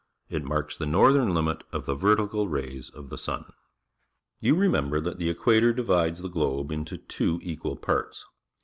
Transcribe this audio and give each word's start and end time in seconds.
It 0.31 0.43
marks 0.43 0.75
the 0.75 0.87
northern 0.87 1.31
limit 1.35 1.63
of 1.71 1.85
t 1.85 1.91
he 1.91 1.95
ve 1.99 2.07
rtical 2.07 2.49
rays 2.49 2.89
oT 2.95 3.09
the 3.09 3.19
sun. 3.19 3.53
You 4.39 4.55
rernember 4.55 4.99
that 5.03 5.19
the 5.19 5.29
equator 5.29 5.73
di\ides 5.73 6.23
the 6.23 6.27
globe^into 6.27 7.07
t\vo 7.07 7.37
equal 7.43 7.75
parts. 7.75 8.25